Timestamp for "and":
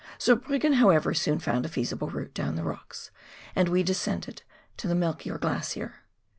3.55-3.69